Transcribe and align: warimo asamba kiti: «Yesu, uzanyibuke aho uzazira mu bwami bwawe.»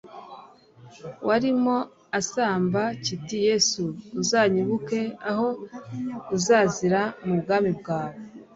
warimo 1.27 1.77
asamba 2.19 2.81
kiti: 3.05 3.37
«Yesu, 3.47 3.83
uzanyibuke 4.21 4.99
aho 5.29 5.47
uzazira 6.35 7.01
mu 7.25 7.33
bwami 7.41 7.71
bwawe.» 7.79 8.17